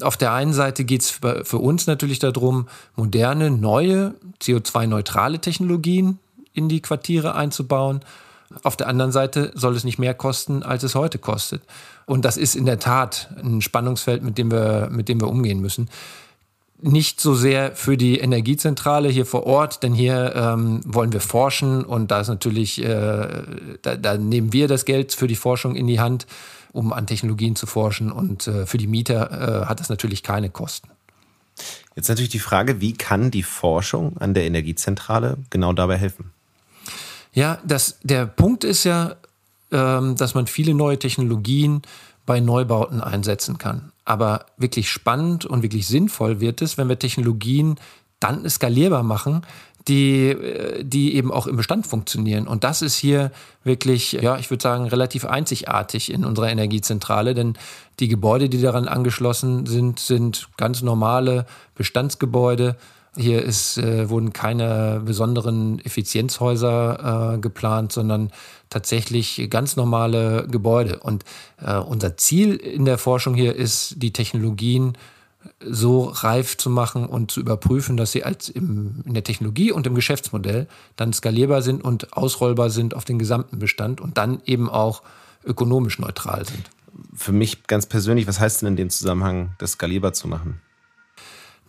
Auf 0.00 0.16
der 0.16 0.32
einen 0.32 0.54
Seite 0.54 0.84
geht 0.84 1.02
es 1.02 1.10
für 1.10 1.58
uns 1.58 1.86
natürlich 1.86 2.18
darum, 2.18 2.66
moderne, 2.96 3.50
neue, 3.50 4.14
CO2-neutrale 4.40 5.38
Technologien 5.38 6.18
in 6.54 6.70
die 6.70 6.80
Quartiere 6.80 7.34
einzubauen. 7.34 8.00
Auf 8.62 8.76
der 8.76 8.88
anderen 8.88 9.12
Seite 9.12 9.52
soll 9.54 9.76
es 9.76 9.84
nicht 9.84 9.98
mehr 9.98 10.14
kosten, 10.14 10.62
als 10.62 10.82
es 10.82 10.94
heute 10.94 11.18
kostet. 11.18 11.62
Und 12.06 12.24
das 12.24 12.38
ist 12.38 12.54
in 12.54 12.64
der 12.64 12.78
Tat 12.78 13.28
ein 13.42 13.60
Spannungsfeld, 13.60 14.22
mit 14.22 14.38
dem 14.38 14.50
wir, 14.50 14.88
mit 14.90 15.08
dem 15.08 15.20
wir 15.20 15.28
umgehen 15.28 15.60
müssen. 15.60 15.88
Nicht 16.84 17.20
so 17.20 17.34
sehr 17.34 17.76
für 17.76 17.96
die 17.96 18.18
Energiezentrale 18.18 19.08
hier 19.08 19.24
vor 19.24 19.46
Ort, 19.46 19.84
denn 19.84 19.94
hier 19.94 20.34
ähm, 20.34 20.80
wollen 20.84 21.12
wir 21.12 21.20
forschen 21.20 21.84
und 21.84 22.10
da 22.10 22.20
ist 22.20 22.28
natürlich, 22.28 22.82
äh, 22.82 23.44
da, 23.82 23.96
da 23.96 24.18
nehmen 24.18 24.52
wir 24.52 24.66
das 24.66 24.84
Geld 24.84 25.12
für 25.12 25.28
die 25.28 25.36
Forschung 25.36 25.76
in 25.76 25.86
die 25.86 26.00
Hand, 26.00 26.26
um 26.72 26.92
an 26.92 27.06
Technologien 27.06 27.54
zu 27.54 27.66
forschen 27.66 28.10
und 28.10 28.48
äh, 28.48 28.66
für 28.66 28.78
die 28.78 28.88
Mieter 28.88 29.62
äh, 29.62 29.66
hat 29.66 29.78
das 29.78 29.90
natürlich 29.90 30.24
keine 30.24 30.50
Kosten. 30.50 30.88
Jetzt 31.94 32.08
natürlich 32.08 32.30
die 32.30 32.40
Frage, 32.40 32.80
wie 32.80 32.94
kann 32.94 33.30
die 33.30 33.44
Forschung 33.44 34.16
an 34.18 34.34
der 34.34 34.44
Energiezentrale 34.44 35.38
genau 35.50 35.72
dabei 35.72 35.98
helfen? 35.98 36.32
Ja, 37.32 37.58
das, 37.64 37.98
der 38.02 38.26
Punkt 38.26 38.64
ist 38.64 38.82
ja, 38.82 39.16
ähm, 39.70 40.16
dass 40.16 40.34
man 40.34 40.48
viele 40.48 40.74
neue 40.74 40.98
Technologien 40.98 41.82
bei 42.26 42.40
Neubauten 42.40 43.00
einsetzen 43.00 43.58
kann. 43.58 43.91
Aber 44.04 44.46
wirklich 44.56 44.90
spannend 44.90 45.44
und 45.44 45.62
wirklich 45.62 45.86
sinnvoll 45.86 46.40
wird 46.40 46.62
es, 46.62 46.78
wenn 46.78 46.88
wir 46.88 46.98
Technologien 46.98 47.76
dann 48.20 48.48
skalierbar 48.48 49.02
machen, 49.02 49.42
die, 49.88 50.28
äh, 50.28 50.84
die 50.84 51.14
eben 51.16 51.32
auch 51.32 51.46
im 51.46 51.56
Bestand 51.56 51.86
funktionieren. 51.86 52.46
Und 52.46 52.64
das 52.64 52.82
ist 52.82 52.96
hier 52.96 53.32
wirklich, 53.64 54.12
ja, 54.12 54.36
ich 54.38 54.50
würde 54.50 54.62
sagen, 54.62 54.86
relativ 54.86 55.24
einzigartig 55.24 56.12
in 56.12 56.24
unserer 56.24 56.50
Energiezentrale, 56.50 57.34
denn 57.34 57.54
die 58.00 58.08
Gebäude, 58.08 58.48
die 58.48 58.60
daran 58.60 58.88
angeschlossen 58.88 59.66
sind, 59.66 59.98
sind 59.98 60.48
ganz 60.56 60.82
normale 60.82 61.46
Bestandsgebäude, 61.74 62.76
hier 63.16 63.42
ist, 63.42 63.76
äh, 63.78 64.08
wurden 64.08 64.32
keine 64.32 65.02
besonderen 65.04 65.78
Effizienzhäuser 65.84 67.34
äh, 67.34 67.38
geplant, 67.38 67.92
sondern 67.92 68.30
tatsächlich 68.70 69.48
ganz 69.50 69.76
normale 69.76 70.46
Gebäude. 70.50 71.00
Und 71.00 71.24
äh, 71.60 71.76
unser 71.76 72.16
Ziel 72.16 72.56
in 72.56 72.84
der 72.84 72.98
Forschung 72.98 73.34
hier 73.34 73.54
ist, 73.54 73.96
die 73.98 74.12
Technologien 74.12 74.94
so 75.64 76.04
reif 76.04 76.56
zu 76.56 76.70
machen 76.70 77.04
und 77.04 77.30
zu 77.30 77.40
überprüfen, 77.40 77.96
dass 77.96 78.12
sie 78.12 78.24
als 78.24 78.48
im, 78.48 79.02
in 79.04 79.14
der 79.14 79.24
Technologie 79.24 79.72
und 79.72 79.86
im 79.86 79.94
Geschäftsmodell 79.94 80.66
dann 80.96 81.12
skalierbar 81.12 81.62
sind 81.62 81.82
und 81.82 82.12
ausrollbar 82.16 82.70
sind 82.70 82.94
auf 82.94 83.04
den 83.04 83.18
gesamten 83.18 83.58
Bestand 83.58 84.00
und 84.00 84.18
dann 84.18 84.40
eben 84.46 84.70
auch 84.70 85.02
ökonomisch 85.44 85.98
neutral 85.98 86.46
sind. 86.46 86.70
Für 87.14 87.32
mich 87.32 87.66
ganz 87.66 87.86
persönlich, 87.86 88.26
was 88.26 88.38
heißt 88.38 88.62
denn 88.62 88.68
in 88.68 88.76
dem 88.76 88.90
Zusammenhang, 88.90 89.54
das 89.58 89.72
skalierbar 89.72 90.12
zu 90.12 90.28
machen? 90.28 90.60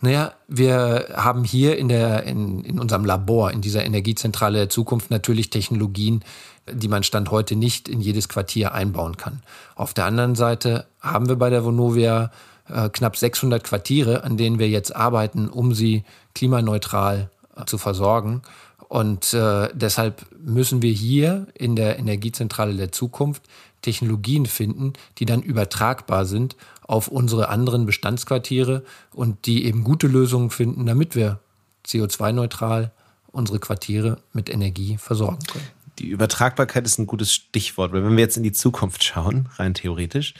Naja, 0.04 0.34
wir 0.48 1.14
haben 1.16 1.44
hier 1.44 1.78
in, 1.78 1.88
der, 1.88 2.24
in, 2.24 2.62
in 2.62 2.78
unserem 2.78 3.06
Labor, 3.06 3.52
in 3.52 3.62
dieser 3.62 3.86
Energiezentrale 3.86 4.58
der 4.58 4.68
Zukunft 4.68 5.10
natürlich 5.10 5.48
Technologien, 5.48 6.22
die 6.70 6.88
man 6.88 7.02
Stand 7.04 7.30
heute 7.30 7.56
nicht 7.56 7.88
in 7.88 8.02
jedes 8.02 8.28
Quartier 8.28 8.74
einbauen 8.74 9.16
kann. 9.16 9.40
Auf 9.76 9.94
der 9.94 10.04
anderen 10.04 10.34
Seite 10.34 10.84
haben 11.00 11.30
wir 11.30 11.36
bei 11.36 11.48
der 11.48 11.64
Vonovia 11.64 12.30
äh, 12.68 12.90
knapp 12.90 13.16
600 13.16 13.64
Quartiere, 13.64 14.24
an 14.24 14.36
denen 14.36 14.58
wir 14.58 14.68
jetzt 14.68 14.94
arbeiten, 14.94 15.48
um 15.48 15.72
sie 15.72 16.04
klimaneutral 16.34 17.30
äh, 17.56 17.64
zu 17.64 17.78
versorgen. 17.78 18.42
Und 18.88 19.32
äh, 19.32 19.70
deshalb 19.72 20.26
müssen 20.38 20.82
wir 20.82 20.92
hier 20.92 21.46
in 21.54 21.76
der 21.76 21.98
Energiezentrale 21.98 22.74
der 22.74 22.92
Zukunft 22.92 23.42
Technologien 23.84 24.46
finden, 24.46 24.94
die 25.18 25.26
dann 25.26 25.42
übertragbar 25.42 26.24
sind 26.24 26.56
auf 26.82 27.08
unsere 27.08 27.48
anderen 27.50 27.86
Bestandsquartiere 27.86 28.84
und 29.12 29.46
die 29.46 29.66
eben 29.66 29.84
gute 29.84 30.06
Lösungen 30.06 30.50
finden, 30.50 30.86
damit 30.86 31.14
wir 31.14 31.38
CO2-neutral 31.86 32.92
unsere 33.30 33.58
Quartiere 33.58 34.18
mit 34.32 34.48
Energie 34.48 34.96
versorgen 34.96 35.44
können. 35.46 35.66
Die 35.98 36.08
Übertragbarkeit 36.08 36.86
ist 36.86 36.98
ein 36.98 37.06
gutes 37.06 37.32
Stichwort, 37.32 37.92
weil 37.92 38.04
wenn 38.04 38.16
wir 38.16 38.24
jetzt 38.24 38.36
in 38.36 38.42
die 38.42 38.52
Zukunft 38.52 39.04
schauen, 39.04 39.48
rein 39.56 39.74
theoretisch, 39.74 40.34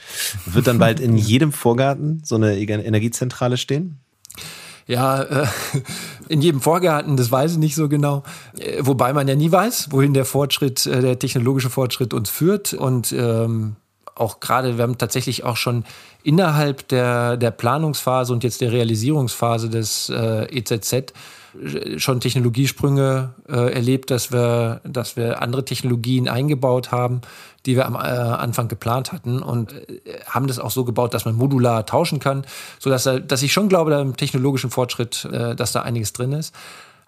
wird 0.45 0.67
dann 0.67 0.79
bald 0.79 0.99
in 0.99 1.17
jedem 1.17 1.51
Vorgarten 1.53 2.21
so 2.25 2.35
eine 2.35 2.57
Energiezentrale 2.57 3.57
stehen? 3.57 3.99
Ja, 4.87 5.23
äh, 5.23 5.47
in 6.29 6.41
jedem 6.41 6.61
Vorgarten, 6.61 7.17
das 7.17 7.31
weiß 7.31 7.53
ich 7.53 7.57
nicht 7.57 7.75
so 7.75 7.89
genau. 7.89 8.23
Äh, 8.57 8.81
wobei 8.81 9.13
man 9.13 9.27
ja 9.27 9.35
nie 9.35 9.51
weiß, 9.51 9.87
wohin 9.91 10.13
der 10.13 10.25
Fortschritt, 10.25 10.85
äh, 10.85 11.01
der 11.01 11.19
technologische 11.19 11.69
Fortschritt 11.69 12.13
uns 12.13 12.29
führt. 12.29 12.73
Und 12.73 13.11
ähm, 13.11 13.75
auch 14.13 14.39
gerade, 14.39 14.77
wir 14.77 14.83
haben 14.83 14.97
tatsächlich 14.97 15.43
auch 15.43 15.57
schon 15.57 15.85
innerhalb 16.23 16.87
der, 16.87 17.37
der 17.37 17.51
Planungsphase 17.51 18.31
und 18.31 18.43
jetzt 18.43 18.61
der 18.61 18.71
Realisierungsphase 18.71 19.69
des 19.69 20.09
äh, 20.09 20.45
EZZ 20.55 21.13
schon 21.97 22.19
Technologiesprünge 22.19 23.33
äh, 23.47 23.73
erlebt, 23.73 24.11
dass 24.11 24.31
wir, 24.31 24.81
dass 24.83 25.15
wir 25.15 25.41
andere 25.41 25.65
Technologien 25.65 26.27
eingebaut 26.27 26.91
haben, 26.91 27.21
die 27.65 27.75
wir 27.75 27.85
am 27.85 27.95
äh, 27.95 27.97
Anfang 27.97 28.67
geplant 28.67 29.11
hatten 29.11 29.41
und 29.41 29.73
äh, 29.73 30.19
haben 30.27 30.47
das 30.47 30.59
auch 30.59 30.71
so 30.71 30.85
gebaut, 30.85 31.13
dass 31.13 31.25
man 31.25 31.35
modular 31.35 31.85
tauschen 31.85 32.19
kann, 32.19 32.45
so 32.79 32.89
dass, 32.89 33.03
dass 33.03 33.41
ich 33.41 33.53
schon 33.53 33.69
glaube, 33.69 33.91
da 33.91 34.01
im 34.01 34.17
technologischen 34.17 34.69
Fortschritt, 34.69 35.25
äh, 35.25 35.55
dass 35.55 35.71
da 35.71 35.81
einiges 35.81 36.13
drin 36.13 36.31
ist. 36.31 36.53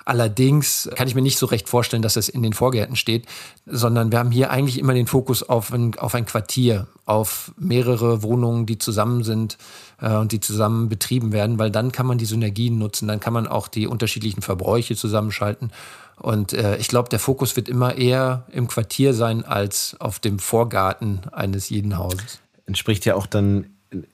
Allerdings 0.08 0.90
kann 0.96 1.10
ich 1.10 1.16
mir 1.16 1.22
nicht 1.22 1.38
so 1.38 1.48
recht 1.48 1.68
vorstellen, 1.68 2.02
dass 2.02 2.14
das 2.14 2.30
in 2.30 2.42
den 2.42 2.54
Vorgärten 2.54 2.96
steht, 2.96 3.26
sondern 3.66 4.10
wir 4.10 4.20
haben 4.20 4.32
hier 4.32 4.52
eigentlich 4.52 4.80
immer 4.80 4.94
den 4.94 5.06
Fokus 5.06 5.44
auf 5.44 5.74
ein, 5.74 6.00
auf 6.00 6.16
ein 6.16 6.26
Quartier, 6.26 6.88
auf 7.04 7.52
mehrere 7.58 8.24
Wohnungen, 8.24 8.66
die 8.66 8.78
zusammen 8.78 9.26
sind 9.26 9.58
äh, 10.00 10.16
und 10.16 10.32
die 10.32 10.40
zusammen 10.40 10.88
betrieben 10.88 11.34
werden, 11.34 11.60
weil 11.60 11.72
dann 11.72 11.92
kann 11.92 12.06
man 12.06 12.18
die 12.18 12.24
Synergien 12.24 12.78
nutzen, 12.78 13.10
dann 13.10 13.20
kann 13.20 13.34
man 13.34 13.48
auch 13.48 13.68
die 13.68 13.86
unterschiedlichen 13.86 14.42
Verbräuche 14.42 14.96
zusammenschalten. 14.96 15.74
Und 16.16 16.54
äh, 16.54 16.78
ich 16.78 16.88
glaube, 16.88 17.10
der 17.10 17.20
Fokus 17.20 17.58
wird 17.58 17.68
immer 17.68 17.96
eher 17.96 18.46
im 18.54 18.70
Quartier 18.70 19.14
sein 19.14 19.44
als 19.44 19.98
auf 20.00 20.20
dem 20.20 20.40
Vorgarten 20.40 21.20
eines 21.34 21.68
jeden 21.68 21.98
Hauses. 21.98 22.40
Entspricht 22.66 23.04
ja 23.04 23.16
auch 23.16 23.28
dann, 23.28 23.72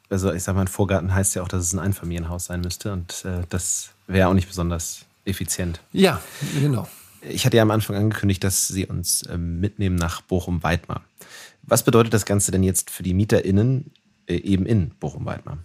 also 0.09 0.33
ich 0.33 0.41
sag 0.41 0.55
mal, 0.55 0.61
ein 0.61 0.67
Vorgarten 0.67 1.13
heißt 1.13 1.35
ja 1.35 1.43
auch, 1.43 1.47
dass 1.47 1.61
es 1.61 1.73
ein 1.73 1.79
Einfamilienhaus 1.79 2.45
sein 2.45 2.61
müsste 2.61 2.93
und 2.93 3.25
äh, 3.25 3.43
das 3.49 3.91
wäre 4.07 4.27
auch 4.27 4.33
nicht 4.33 4.47
besonders 4.47 5.05
effizient. 5.25 5.81
Ja, 5.91 6.21
genau. 6.59 6.87
Ich 7.21 7.45
hatte 7.45 7.57
ja 7.57 7.63
am 7.63 7.71
Anfang 7.71 7.95
angekündigt, 7.95 8.43
dass 8.43 8.67
Sie 8.67 8.85
uns 8.85 9.23
ähm, 9.29 9.59
mitnehmen 9.59 9.95
nach 9.95 10.21
Bochum-Weidmar. 10.21 11.03
Was 11.61 11.83
bedeutet 11.83 12.13
das 12.13 12.25
Ganze 12.25 12.51
denn 12.51 12.63
jetzt 12.63 12.89
für 12.89 13.03
die 13.03 13.13
MieterInnen 13.13 13.91
äh, 14.27 14.35
eben 14.35 14.65
in 14.65 14.89
Bochum-Weidmar? 14.99 15.59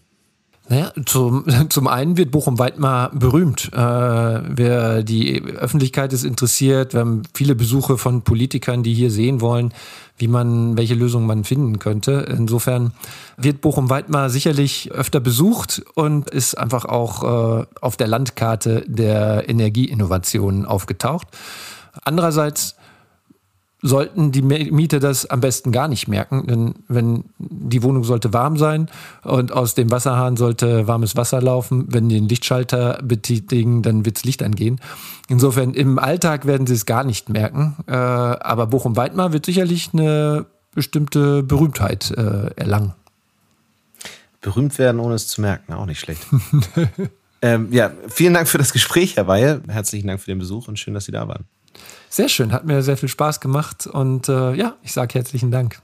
Naja, 0.68 0.92
zum, 1.06 1.44
zum 1.70 1.88
einen 1.88 2.16
wird 2.16 2.30
Bochum-Weidmar 2.30 3.10
berühmt. 3.14 3.70
Äh, 3.72 3.76
wer 3.76 5.02
die 5.02 5.42
Öffentlichkeit 5.42 6.12
ist 6.12 6.24
interessiert, 6.24 6.92
wir 6.92 7.00
haben 7.00 7.22
viele 7.34 7.54
Besuche 7.54 7.96
von 7.96 8.22
Politikern, 8.22 8.82
die 8.82 8.94
hier 8.94 9.10
sehen 9.10 9.40
wollen, 9.40 9.72
wie 10.18 10.28
man, 10.28 10.76
welche 10.76 10.94
Lösungen 10.94 11.26
man 11.26 11.44
finden 11.44 11.78
könnte. 11.78 12.26
Insofern 12.28 12.92
wird 13.36 13.60
Bochum-Weidmar 13.62 14.30
sicherlich 14.30 14.92
öfter 14.92 15.20
besucht 15.20 15.82
und 15.94 16.28
ist 16.28 16.56
einfach 16.56 16.84
auch 16.84 17.60
äh, 17.60 17.66
auf 17.80 17.96
der 17.96 18.08
Landkarte 18.08 18.84
der 18.86 19.48
Energieinnovationen 19.48 20.66
aufgetaucht. 20.66 21.28
Andererseits 22.04 22.76
sollten 23.80 24.32
die 24.32 24.42
Mieter 24.42 24.98
das 24.98 25.26
am 25.26 25.40
besten 25.40 25.70
gar 25.70 25.86
nicht 25.86 26.08
merken, 26.08 26.46
denn 26.46 26.74
wenn 26.88 27.24
die 27.38 27.82
Wohnung 27.82 28.02
sollte 28.02 28.32
warm 28.32 28.56
sein 28.56 28.90
und 29.22 29.52
aus 29.52 29.74
dem 29.74 29.90
Wasserhahn 29.90 30.36
sollte 30.36 30.88
warmes 30.88 31.16
Wasser 31.16 31.40
laufen, 31.40 31.86
wenn 31.88 32.08
die 32.08 32.16
den 32.16 32.28
Lichtschalter 32.28 33.00
betätigen, 33.02 33.82
dann 33.82 34.04
wird 34.04 34.16
das 34.16 34.24
Licht 34.24 34.42
angehen. 34.42 34.80
Insofern 35.28 35.74
im 35.74 35.98
Alltag 35.98 36.46
werden 36.46 36.66
sie 36.66 36.74
es 36.74 36.86
gar 36.86 37.04
nicht 37.04 37.28
merken, 37.28 37.76
äh, 37.86 37.92
aber 37.92 38.66
Bochum-Weidmar 38.66 39.32
wird 39.32 39.46
sicherlich 39.46 39.90
eine 39.92 40.46
bestimmte 40.74 41.42
Berühmtheit 41.42 42.10
äh, 42.10 42.50
erlangen. 42.56 42.94
Berühmt 44.40 44.78
werden, 44.78 45.00
ohne 45.00 45.14
es 45.14 45.28
zu 45.28 45.40
merken, 45.40 45.72
auch 45.72 45.86
nicht 45.86 46.00
schlecht. 46.00 46.26
ähm, 47.42 47.68
ja, 47.70 47.92
vielen 48.08 48.34
Dank 48.34 48.48
für 48.48 48.58
das 48.58 48.72
Gespräch, 48.72 49.16
Herr 49.16 49.26
Weihe. 49.26 49.62
Herzlichen 49.68 50.08
Dank 50.08 50.20
für 50.20 50.30
den 50.30 50.38
Besuch 50.38 50.68
und 50.68 50.78
schön, 50.78 50.94
dass 50.94 51.04
Sie 51.04 51.12
da 51.12 51.28
waren. 51.28 51.44
Sehr 52.10 52.28
schön, 52.28 52.52
hat 52.52 52.64
mir 52.64 52.82
sehr 52.82 52.96
viel 52.96 53.08
Spaß 53.08 53.40
gemacht 53.40 53.86
und 53.86 54.28
äh, 54.28 54.54
ja, 54.54 54.76
ich 54.82 54.92
sage 54.92 55.14
herzlichen 55.14 55.50
Dank. 55.50 55.80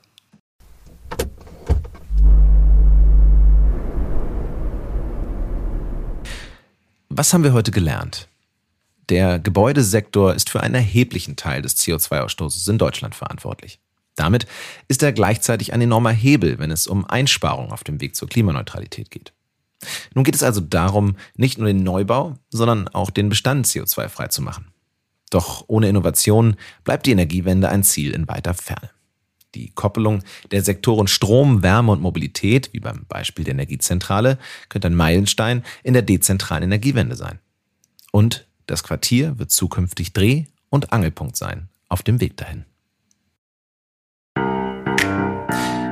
Was 7.11 7.33
haben 7.33 7.45
wir 7.45 7.53
heute 7.53 7.71
gelernt? 7.71 8.29
Der 9.11 9.39
Gebäudesektor 9.39 10.35
ist 10.35 10.49
für 10.49 10.61
einen 10.61 10.75
erheblichen 10.75 11.37
Teil 11.37 11.63
des 11.63 11.77
CO2-Ausstoßes 11.77 12.69
in 12.71 12.79
Deutschland 12.79 13.15
verantwortlich. 13.15 13.79
Damit 14.17 14.47
ist 14.89 15.03
er 15.03 15.13
gleichzeitig 15.13 15.73
ein 15.73 15.81
enormer 15.81 16.11
Hebel, 16.11 16.59
wenn 16.59 16.71
es 16.71 16.87
um 16.87 17.05
Einsparungen 17.05 17.71
auf 17.71 17.85
dem 17.85 18.01
Weg 18.01 18.17
zur 18.17 18.29
Klimaneutralität 18.29 19.11
geht. 19.11 19.33
Nun 20.15 20.25
geht 20.25 20.35
es 20.35 20.43
also 20.43 20.61
darum, 20.61 21.17
nicht 21.37 21.59
nur 21.59 21.67
den 21.67 21.83
Neubau, 21.83 22.35
sondern 22.51 22.89
auch 22.89 23.11
den 23.11 23.29
Bestand 23.29 23.67
CO2-frei 23.67 24.29
zu 24.29 24.41
machen. 24.41 24.74
Doch 25.35 25.65
ohne 25.67 25.89
Innovation 25.89 26.55
bleibt 26.85 27.07
die 27.07 27.11
Energiewende 27.11 27.69
ein 27.69 27.83
Ziel 27.83 28.13
in 28.13 28.29
weiter 28.29 28.55
Ferne. 28.55 28.91
Die 29.57 29.71
Koppelung 29.71 30.23
der 30.53 30.63
Sektoren 30.63 31.09
Strom, 31.09 31.65
Wärme 31.65 31.91
und 31.91 32.01
Mobilität, 32.01 32.73
wie 32.73 32.79
beim 32.79 33.05
Beispiel 33.09 33.45
der 33.45 33.55
Energiezentrale, 33.55 34.39
könnte 34.69 34.87
ein 34.87 34.95
Meilenstein 34.95 35.65
in 35.83 35.93
der 35.93 36.03
dezentralen 36.03 36.63
Energiewende 36.63 37.17
sein. 37.17 37.41
Und 38.13 38.47
das 38.67 38.85
Quartier 38.85 39.37
wird 39.37 39.51
zukünftig 39.51 40.13
Dreh- 40.13 40.45
und 40.71 40.93
Angelpunkt 40.93 41.35
sein 41.35 41.69
auf 41.89 42.05
dem 42.05 42.21
Weg 42.21 42.37
dahin. 42.37 42.65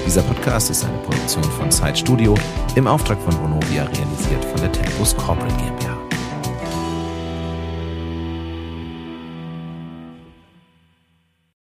Dieser 0.06 0.22
Podcast 0.22 0.70
ist 0.70 0.84
eine 0.84 0.96
Produktion 0.98 1.42
von 1.42 1.68
Side 1.68 1.96
Studio 1.96 2.34
im 2.76 2.86
Auftrag 2.86 3.20
von 3.20 3.36
Vonovia 3.42 3.82
realisiert 3.82 4.44
von 4.44 4.60
der 4.60 4.70
Tempus 4.70 5.16
Corporate 5.16 5.52
GmbH. 5.56 6.01